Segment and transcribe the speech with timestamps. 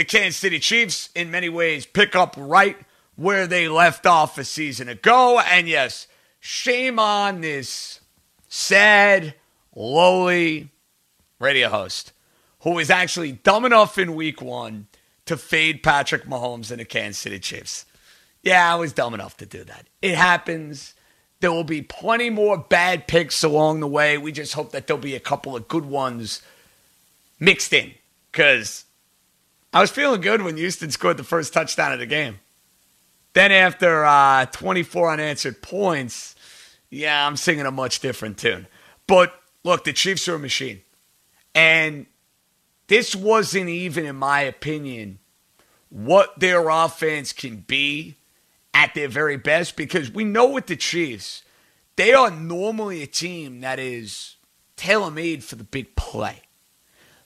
[0.00, 2.78] the Kansas City Chiefs, in many ways, pick up right
[3.16, 5.38] where they left off a season ago.
[5.38, 6.06] And yes,
[6.40, 8.00] shame on this
[8.48, 9.34] sad,
[9.76, 10.70] lowly
[11.38, 12.14] radio host
[12.60, 14.86] who was actually dumb enough in week one
[15.26, 17.84] to fade Patrick Mahomes and the Kansas City Chiefs.
[18.42, 19.86] Yeah, I was dumb enough to do that.
[20.00, 20.94] It happens.
[21.40, 24.16] There will be plenty more bad picks along the way.
[24.16, 26.40] We just hope that there'll be a couple of good ones
[27.38, 27.92] mixed in
[28.32, 28.86] because
[29.72, 32.40] I was feeling good when Houston scored the first touchdown of the game.
[33.34, 36.34] Then after uh, 24 unanswered points,
[36.90, 38.66] yeah, I'm singing a much different tune.
[39.06, 40.80] But look, the Chiefs are a machine.
[41.54, 42.06] And
[42.88, 45.20] this wasn't even, in my opinion,
[45.88, 48.16] what their offense can be
[48.74, 51.44] at their very best because we know with the Chiefs,
[51.94, 54.36] they are normally a team that is
[54.74, 56.42] tailor made for the big play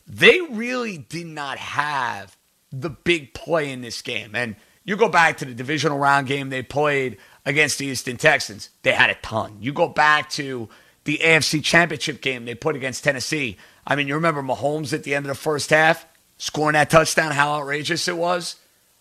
[0.06, 2.36] they really did not have
[2.70, 4.34] the big play in this game.
[4.34, 8.70] And you go back to the divisional round game they played against the Houston Texans,
[8.82, 9.58] they had a ton.
[9.60, 10.68] You go back to
[11.04, 13.58] the AFC Championship game they put against Tennessee.
[13.86, 16.06] I mean, you remember Mahomes at the end of the first half
[16.38, 18.56] scoring that touchdown, how outrageous it was?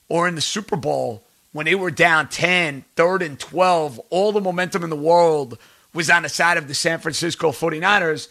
[0.10, 4.42] Or in the Super Bowl when they were down 10, third and 12, all the
[4.42, 5.58] momentum in the world
[5.94, 8.28] was on the side of the San Francisco 49ers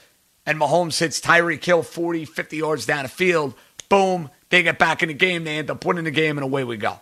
[0.47, 3.55] and Mahomes hits Tyreek Hill 40, 50 yards down the field.
[3.89, 5.45] Boom, they get back in the game.
[5.45, 7.01] They end up winning the game, and away we go.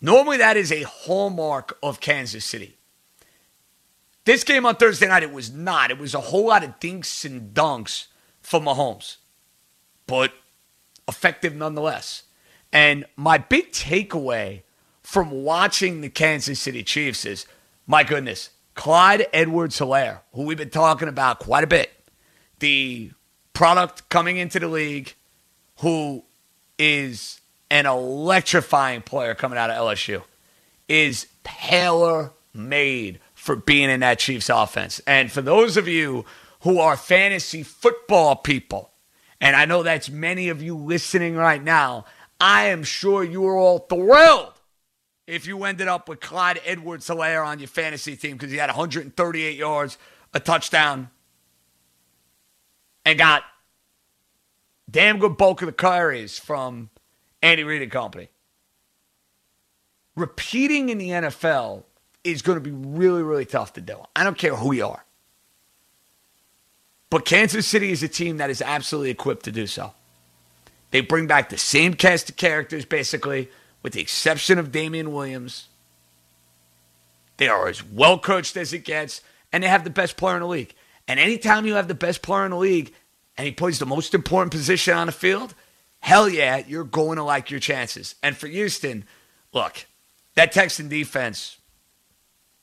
[0.00, 2.76] Normally, that is a hallmark of Kansas City.
[4.24, 5.90] This game on Thursday night, it was not.
[5.90, 8.06] It was a whole lot of dinks and dunks
[8.40, 9.16] for Mahomes,
[10.06, 10.32] but
[11.08, 12.24] effective nonetheless.
[12.72, 14.62] And my big takeaway
[15.02, 17.46] from watching the Kansas City Chiefs is
[17.86, 21.92] my goodness, Clyde Edwards Helaire, who we've been talking about quite a bit
[22.64, 23.10] the
[23.52, 25.12] product coming into the league
[25.80, 26.24] who
[26.78, 30.22] is an electrifying player coming out of LSU
[30.88, 34.98] is tailor made for being in that Chiefs offense.
[35.06, 36.24] And for those of you
[36.60, 38.92] who are fantasy football people,
[39.42, 42.06] and I know that's many of you listening right now,
[42.40, 44.54] I am sure you are all thrilled
[45.26, 48.70] if you ended up with Clyde Edwards Helaire on your fantasy team because he had
[48.70, 49.98] 138 yards,
[50.32, 51.10] a touchdown,
[53.04, 53.44] and got
[54.90, 56.90] damn good bulk of the carries from
[57.42, 58.28] Andy Reid and company.
[60.16, 61.82] Repeating in the NFL
[62.22, 63.96] is going to be really, really tough to do.
[64.14, 65.04] I don't care who you are.
[67.10, 69.92] But Kansas City is a team that is absolutely equipped to do so.
[70.90, 73.50] They bring back the same cast of characters, basically,
[73.82, 75.68] with the exception of Damien Williams.
[77.36, 79.20] They are as well coached as it gets,
[79.52, 80.74] and they have the best player in the league.
[81.06, 82.92] And anytime you have the best player in the league
[83.36, 85.54] and he plays the most important position on the field,
[86.00, 88.14] hell yeah, you're going to like your chances.
[88.22, 89.04] And for Houston,
[89.52, 89.86] look,
[90.34, 91.58] that Texan defense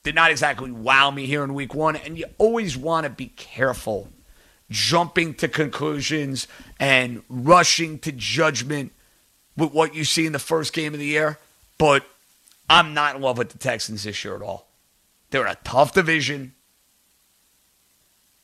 [0.03, 1.96] did not exactly wow me here in week one.
[1.96, 4.09] And you always want to be careful
[4.69, 6.47] jumping to conclusions
[6.80, 8.91] and rushing to judgment
[9.57, 11.38] with what you see in the first game of the year.
[11.78, 12.06] But
[12.69, 14.68] I'm not in love with the Texans this year at all.
[15.30, 16.53] They're in a tough division.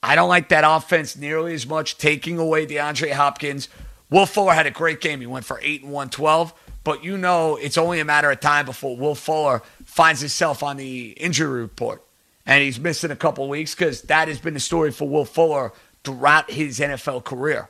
[0.08, 3.68] I don't like that offense nearly as much, taking away DeAndre Hopkins.
[4.10, 5.20] Will Fuller had a great game.
[5.20, 6.54] He went for 8 and 112,
[6.86, 10.78] but you know it's only a matter of time before Will Fuller finds himself on
[10.78, 12.06] the injury report.
[12.46, 15.74] And he's missing a couple weeks because that has been the story for Will Fuller
[16.06, 17.68] throughout his NFL career.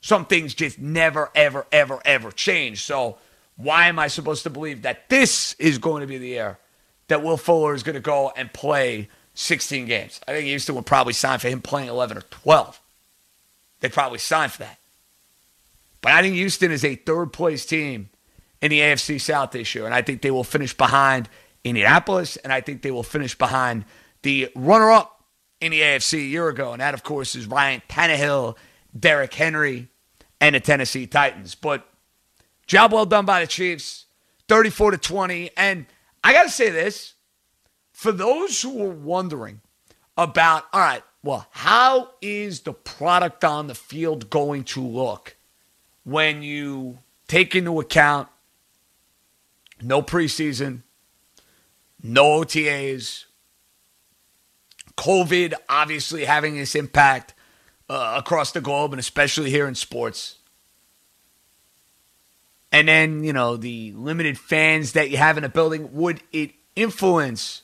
[0.00, 2.84] Some things just never, ever, ever, ever change.
[2.84, 3.18] So,
[3.56, 6.58] why am I supposed to believe that this is going to be the year
[7.08, 10.18] that Will Fuller is going to go and play 16 games.
[10.26, 12.80] I think Houston would probably sign for him playing 11 or 12.
[13.80, 14.78] They'd probably sign for that.
[16.00, 18.08] But I think Houston is a third place team
[18.62, 19.84] in the AFC South this year.
[19.84, 21.28] And I think they will finish behind
[21.64, 22.36] Indianapolis.
[22.38, 23.84] And I think they will finish behind
[24.22, 25.22] the runner up
[25.60, 26.72] in the AFC a year ago.
[26.72, 28.56] And that, of course, is Ryan Tannehill,
[28.98, 29.88] Derrick Henry,
[30.40, 31.54] and the Tennessee Titans.
[31.54, 31.86] But
[32.66, 34.06] job well done by the Chiefs,
[34.48, 35.50] 34 to 20.
[35.58, 35.84] And
[36.24, 37.15] I got to say this
[37.96, 39.62] for those who are wondering
[40.18, 45.34] about, all right, well, how is the product on the field going to look
[46.04, 48.28] when you take into account
[49.80, 50.82] no preseason,
[52.02, 53.24] no OTAs,
[54.98, 57.32] COVID obviously having its impact
[57.88, 60.36] uh, across the globe and especially here in sports.
[62.70, 66.50] And then, you know, the limited fans that you have in a building, would it
[66.74, 67.62] influence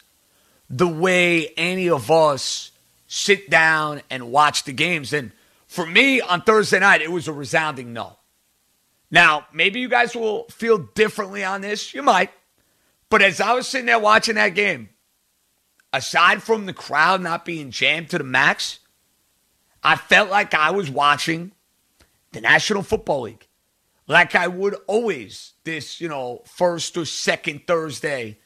[0.73, 2.73] the way any of us
[3.07, 5.13] sit down and watch the games?
[5.13, 5.31] And
[5.67, 8.17] for me on Thursday night, it was a resounding no.
[9.11, 11.93] Now, maybe you guys will feel differently on this.
[11.93, 12.31] You might.
[13.11, 14.89] But as I was sitting there watching that game,
[15.93, 18.79] aside from the crowd not being jammed to the max,
[19.85, 21.53] I felt like I was watching
[22.33, 23.47] the National Football League,
[24.09, 28.39] like I would always this, you know, first or second Thursday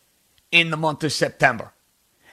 [0.51, 1.73] in the month of September.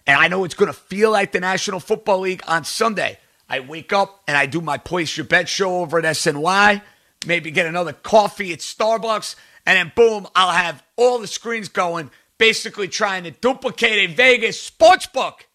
[0.05, 3.19] And I know it's going to feel like the National Football League on Sunday.
[3.47, 6.81] I wake up and I do my Place Your Bet show over at SNY,
[7.25, 9.35] maybe get another coffee at Starbucks,
[9.65, 14.59] and then boom, I'll have all the screens going basically trying to duplicate a Vegas
[14.59, 15.47] sports book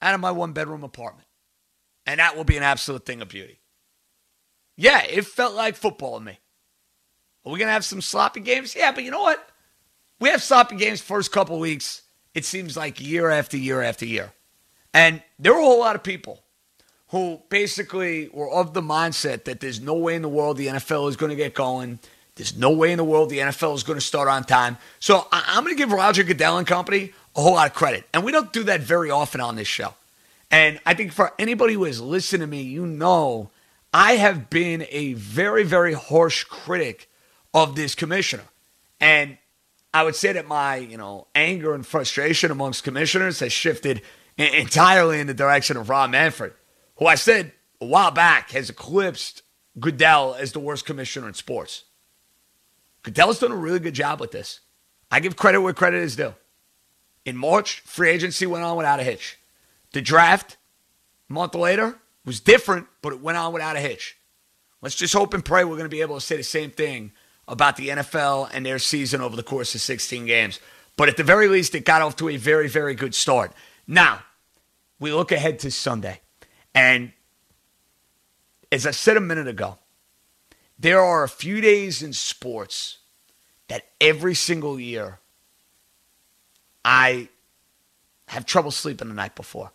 [0.00, 1.26] out of my one bedroom apartment.
[2.06, 3.60] And that will be an absolute thing of beauty.
[4.76, 6.38] Yeah, it felt like football to me.
[7.44, 8.76] Are we going to have some sloppy games?
[8.76, 9.46] Yeah, but you know what?
[10.20, 12.02] We have sloppy games first couple weeks.
[12.34, 14.32] It seems like year after year after year.
[14.94, 16.42] And there were a whole lot of people
[17.08, 21.08] who basically were of the mindset that there's no way in the world the NFL
[21.08, 21.98] is going to get going.
[22.36, 24.76] There's no way in the world the NFL is going to start on time.
[25.00, 28.06] So I'm going to give Roger Goodell and company a whole lot of credit.
[28.12, 29.94] And we don't do that very often on this show.
[30.50, 33.50] And I think for anybody who has listened to me, you know
[33.92, 37.10] I have been a very, very harsh critic
[37.54, 38.44] of this commissioner.
[39.00, 39.38] And
[39.98, 44.02] I would say that my, you know, anger and frustration amongst commissioners has shifted
[44.36, 46.52] entirely in the direction of Rob Manfred,
[46.98, 47.50] who I said
[47.80, 49.42] a while back has eclipsed
[49.80, 51.82] Goodell as the worst commissioner in sports.
[53.02, 54.60] Goodell's done a really good job with this.
[55.10, 56.36] I give credit where credit is due.
[57.24, 59.36] In March, free agency went on without a hitch.
[59.94, 60.58] The draft,
[61.28, 64.16] a month later, was different, but it went on without a hitch.
[64.80, 67.10] Let's just hope and pray we're going to be able to say the same thing
[67.48, 70.60] about the NFL and their season over the course of 16 games.
[70.96, 73.52] But at the very least, it got off to a very, very good start.
[73.86, 74.22] Now,
[75.00, 76.20] we look ahead to Sunday.
[76.74, 77.12] And
[78.70, 79.78] as I said a minute ago,
[80.78, 82.98] there are a few days in sports
[83.68, 85.18] that every single year
[86.84, 87.28] I
[88.28, 89.72] have trouble sleeping the night before.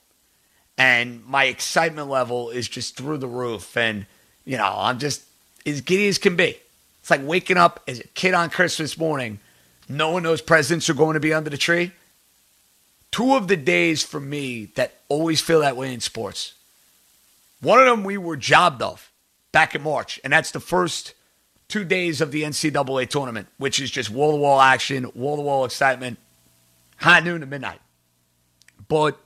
[0.77, 3.77] And my excitement level is just through the roof.
[3.77, 4.05] And,
[4.45, 5.23] you know, I'm just
[5.65, 6.57] as giddy as can be.
[7.03, 9.41] It's like waking up as a kid on Christmas morning,
[9.89, 11.91] knowing those presents are going to be under the tree.
[13.11, 16.53] Two of the days for me that always feel that way in sports.
[17.59, 19.11] One of them we were jobbed of
[19.51, 20.17] back in March.
[20.23, 21.13] And that's the first
[21.67, 25.41] two days of the NCAA tournament, which is just wall to wall action, wall to
[25.41, 26.19] wall excitement,
[26.95, 27.81] high noon to midnight.
[28.87, 29.19] But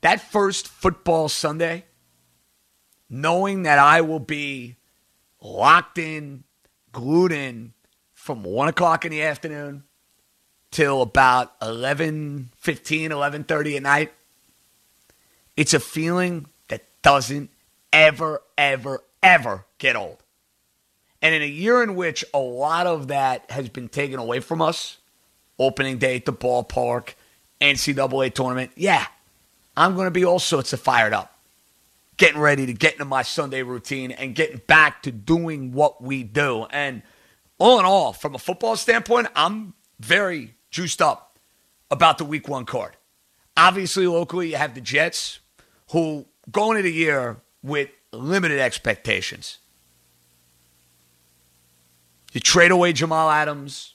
[0.00, 1.84] that first football Sunday,
[3.10, 4.76] knowing that I will be
[5.42, 6.44] locked in,
[6.94, 7.74] glued in
[8.14, 9.84] from 1 o'clock in the afternoon
[10.70, 14.12] till about 11 15 11 30 at night
[15.56, 17.50] it's a feeling that doesn't
[17.92, 20.18] ever ever ever get old.
[21.22, 24.60] And in a year in which a lot of that has been taken away from
[24.60, 24.98] us,
[25.58, 27.14] opening day at the ballpark,
[27.60, 29.06] NCAA tournament, yeah,
[29.76, 31.33] I'm going to be all sorts of fired up.
[32.16, 36.22] Getting ready to get into my Sunday routine and getting back to doing what we
[36.22, 36.66] do.
[36.70, 37.02] And
[37.58, 41.38] all in all, from a football standpoint, I'm very juiced up
[41.90, 42.96] about the week one card.
[43.56, 45.40] Obviously, locally, you have the Jets,
[45.90, 49.58] who going into the year with limited expectations.
[52.32, 53.94] You trade away Jamal Adams.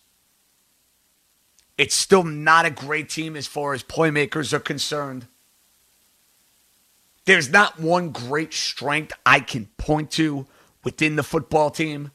[1.77, 5.27] It's still not a great team as far as playmakers are concerned.
[7.25, 10.47] There's not one great strength I can point to
[10.83, 12.11] within the football team.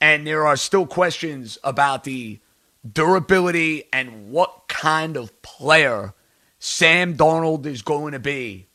[0.00, 2.40] And there are still questions about the
[2.90, 6.14] durability and what kind of player
[6.58, 8.68] Sam Darnold is going to be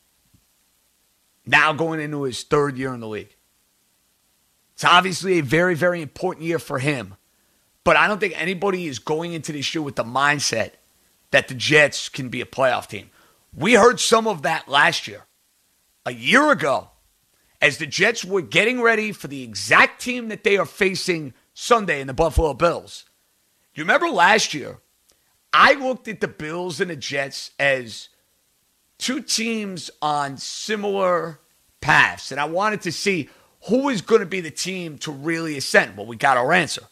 [1.46, 3.36] now going into his third year in the league.
[4.74, 7.16] It's obviously a very, very important year for him.
[7.84, 10.72] But I don't think anybody is going into this year with the mindset
[11.30, 13.10] that the Jets can be a playoff team.
[13.54, 15.26] We heard some of that last year.
[16.06, 16.90] A year ago,
[17.60, 22.00] as the Jets were getting ready for the exact team that they are facing Sunday
[22.00, 23.04] in the Buffalo Bills.
[23.74, 24.78] You remember last year,
[25.52, 28.08] I looked at the Bills and the Jets as
[28.98, 31.40] two teams on similar
[31.80, 33.28] paths, and I wanted to see
[33.68, 35.96] who was going to be the team to really ascend.
[35.96, 36.82] Well, we got our answer.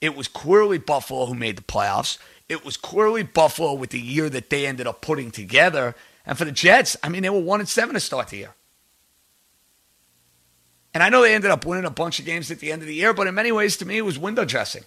[0.00, 2.18] It was clearly Buffalo who made the playoffs.
[2.48, 5.94] It was clearly Buffalo with the year that they ended up putting together.
[6.24, 8.54] And for the Jets, I mean, they were one and seven to start the year.
[10.94, 12.88] And I know they ended up winning a bunch of games at the end of
[12.88, 14.84] the year, but in many ways, to me, it was window dressing.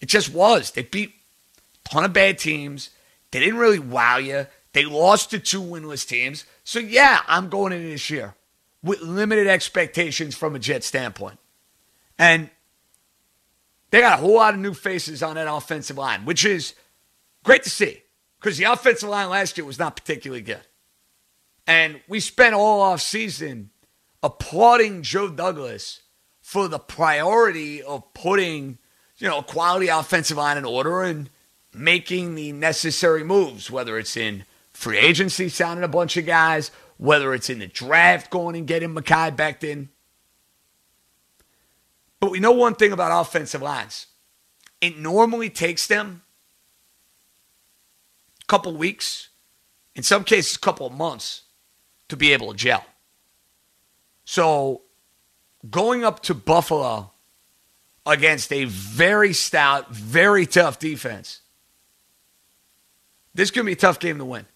[0.00, 0.72] It just was.
[0.72, 1.14] They beat
[1.86, 2.90] a ton of bad teams.
[3.30, 4.46] They didn't really wow you.
[4.74, 6.44] They lost to two winless teams.
[6.64, 8.34] So, yeah, I'm going into this year
[8.82, 11.38] with limited expectations from a Jet standpoint.
[12.18, 12.50] And
[13.90, 16.74] they got a whole lot of new faces on that offensive line, which is
[17.46, 18.02] great to see
[18.40, 20.60] because the offensive line last year was not particularly good.
[21.64, 23.70] And we spent all off season
[24.20, 26.02] applauding Joe Douglas
[26.40, 28.78] for the priority of putting,
[29.18, 31.30] you know, a quality offensive line in order and
[31.72, 37.32] making the necessary moves, whether it's in free agency, signing a bunch of guys, whether
[37.32, 39.88] it's in the draft, going and getting Mekhi Becton.
[42.18, 44.06] But we know one thing about offensive lines.
[44.80, 46.22] It normally takes them
[48.46, 49.28] couple weeks,
[49.94, 51.42] in some cases, couple of months
[52.08, 52.84] to be able to gel.
[54.24, 54.82] So
[55.68, 57.12] going up to Buffalo
[58.04, 61.40] against a very stout, very tough defense,
[63.34, 64.46] this could be a tough game to win.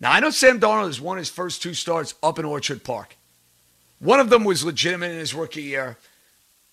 [0.00, 3.16] Now, I know Sam Darnold has won his first two starts up in Orchard Park.
[4.00, 5.96] One of them was legitimate in his rookie year.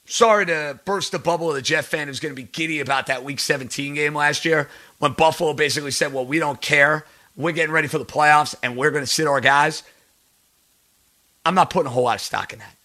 [0.05, 3.08] Sorry to burst the bubble of the Jet fan who's going to be giddy about
[3.08, 7.05] that Week 17 game last year when Buffalo basically said, well, we don't care.
[7.36, 9.84] We're getting ready for the playoffs and we're going to sit our guys.
[11.46, 12.75] I'm not putting a whole lot of stock in that.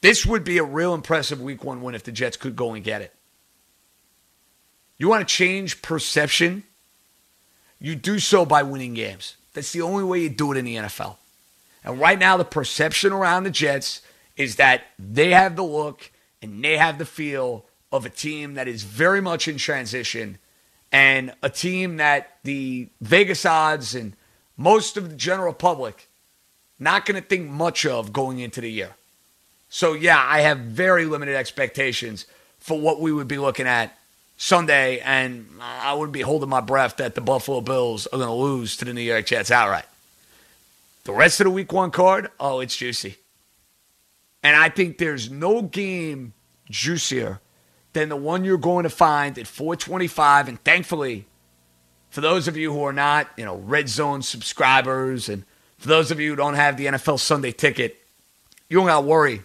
[0.00, 2.84] This would be a real impressive week one win if the Jets could go and
[2.84, 3.12] get it.
[4.96, 6.64] You want to change perception?
[7.80, 9.36] You do so by winning games.
[9.54, 11.16] That's the only way you do it in the NFL.
[11.84, 14.02] And right now, the perception around the Jets
[14.38, 18.68] is that they have the look and they have the feel of a team that
[18.68, 20.38] is very much in transition
[20.90, 24.14] and a team that the Vegas odds and
[24.56, 26.08] most of the general public
[26.78, 28.94] not going to think much of going into the year.
[29.68, 32.24] So, yeah, I have very limited expectations
[32.58, 33.96] for what we would be looking at
[34.36, 38.32] Sunday, and I wouldn't be holding my breath that the Buffalo Bills are going to
[38.32, 39.84] lose to the New York Jets outright.
[41.04, 43.16] The rest of the week one card, oh, it's juicy.
[44.42, 46.32] And I think there's no game
[46.70, 47.40] juicier
[47.92, 50.48] than the one you're going to find at 425.
[50.48, 51.26] And thankfully,
[52.10, 55.44] for those of you who are not, you know, red zone subscribers and–
[55.78, 57.96] for those of you who don't have the NFL Sunday ticket,
[58.68, 59.42] you don't got to worry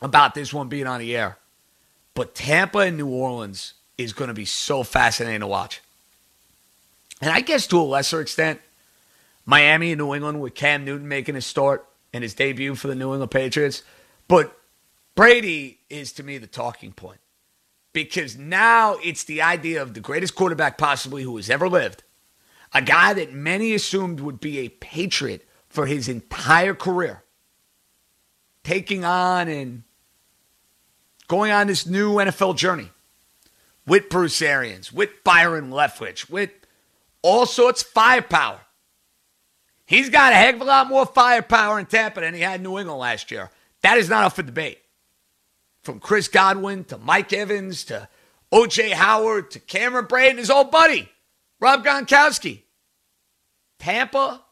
[0.00, 1.36] about this one being on the air.
[2.14, 5.80] But Tampa and New Orleans is going to be so fascinating to watch.
[7.20, 8.60] And I guess to a lesser extent,
[9.44, 12.94] Miami and New England with Cam Newton making his start and his debut for the
[12.94, 13.82] New England Patriots.
[14.28, 14.56] But
[15.14, 17.20] Brady is to me the talking point
[17.92, 22.04] because now it's the idea of the greatest quarterback possibly who has ever lived,
[22.72, 27.24] a guy that many assumed would be a Patriot for his entire career,
[28.62, 29.82] taking on and
[31.26, 32.90] going on this new NFL journey
[33.86, 36.50] with Bruce Arians, with Byron Leftwich, with
[37.22, 38.60] all sorts of firepower.
[39.86, 42.62] He's got a heck of a lot more firepower in Tampa than he had in
[42.62, 43.50] New England last year.
[43.88, 44.80] That is not up for debate.
[45.82, 48.06] From Chris Godwin to Mike Evans to
[48.52, 48.90] O.J.
[48.90, 51.08] Howard to Cameron Brate and his old buddy,
[51.58, 52.64] Rob Gronkowski.
[53.78, 54.42] Tampa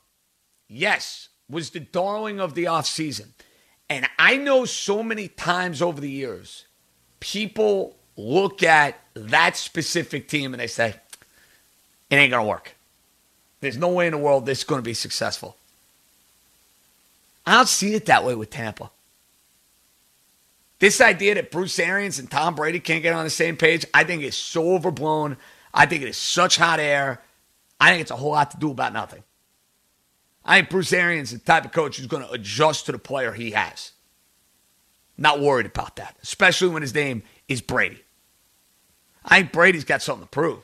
[0.69, 3.27] yes, was the darling of the offseason.
[3.91, 6.65] And I know so many times over the years,
[7.21, 10.95] people look at that specific team and they say,
[12.09, 12.75] it ain't going to work.
[13.61, 15.59] There's no way in the world this is going to be successful.
[17.45, 18.91] I don't see it that way with Tampa.
[20.79, 24.05] This idea that Bruce Arians and Tom Brady can't get on the same page, I
[24.05, 25.39] think is so overblown.
[25.73, 27.23] I think it is such hot air.
[27.81, 29.23] I think it's a whole lot to do about nothing.
[30.45, 32.99] I think Bruce Arians is the type of coach who's going to adjust to the
[32.99, 33.93] player he has.
[35.19, 38.03] Not worried about that, especially when his name is Brady.
[39.25, 40.63] I think Brady's got something to prove.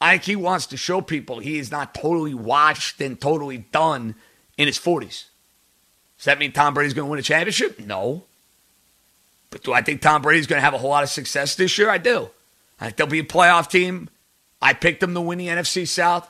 [0.00, 4.16] I think he wants to show people he is not totally washed and totally done
[4.56, 5.26] in his 40s.
[6.16, 7.78] Does that mean Tom Brady's going to win a championship?
[7.78, 8.24] No.
[9.52, 11.76] But do I think Tom Brady's going to have a whole lot of success this
[11.76, 11.90] year?
[11.90, 12.30] I do.
[12.80, 14.08] I think they'll be a playoff team.
[14.62, 16.28] I picked them to win the NFC South.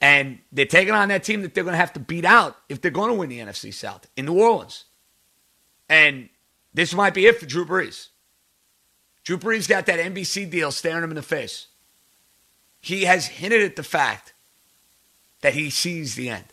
[0.00, 2.80] And they're taking on that team that they're going to have to beat out if
[2.80, 4.84] they're going to win the NFC South in New Orleans.
[5.88, 6.28] And
[6.74, 8.08] this might be it for Drew Brees.
[9.22, 11.68] Drew Brees got that NBC deal staring him in the face.
[12.80, 14.34] He has hinted at the fact
[15.42, 16.46] that he sees the end.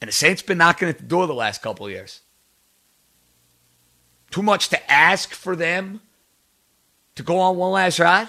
[0.00, 2.20] And the Saints been knocking at the door the last couple of years.
[4.30, 6.00] Too much to ask for them
[7.16, 8.28] to go on one last ride.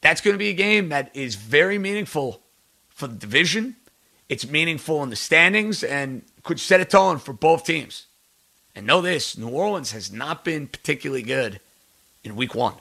[0.00, 2.40] That's going to be a game that is very meaningful
[2.88, 3.76] for the division.
[4.28, 8.06] It's meaningful in the standings and could set a tone for both teams.
[8.74, 11.60] And know this New Orleans has not been particularly good
[12.24, 12.74] in week one.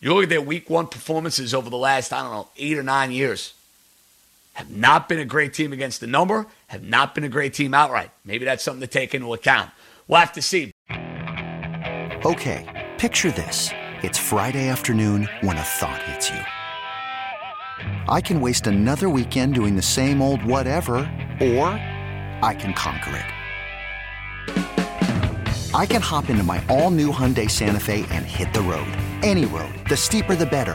[0.00, 2.82] You look at their week one performances over the last, I don't know, eight or
[2.82, 3.54] nine years.
[4.58, 7.74] Have not been a great team against the number, have not been a great team
[7.74, 8.10] outright.
[8.24, 9.70] Maybe that's something to take into account.
[10.08, 10.72] We'll have to see.
[12.24, 13.70] Okay, picture this.
[14.02, 16.40] It's Friday afternoon when a thought hits you.
[18.12, 21.08] I can waste another weekend doing the same old whatever,
[21.40, 21.68] or
[22.42, 23.24] I can conquer it.
[25.72, 28.90] I can hop into my all new Hyundai Santa Fe and hit the road.
[29.22, 29.72] Any road.
[29.88, 30.74] The steeper, the better.